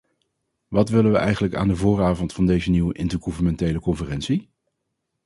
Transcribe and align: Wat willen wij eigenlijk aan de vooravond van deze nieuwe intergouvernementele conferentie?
Wat 0.67 0.89
willen 0.89 1.11
wij 1.11 1.21
eigenlijk 1.21 1.55
aan 1.55 1.67
de 1.67 1.75
vooravond 1.75 2.33
van 2.33 2.45
deze 2.45 2.69
nieuwe 2.69 2.93
intergouvernementele 2.93 3.79
conferentie? 3.79 4.49